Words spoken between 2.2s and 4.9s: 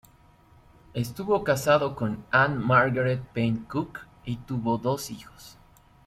Anne Margaret Payne Cooke, y tuvo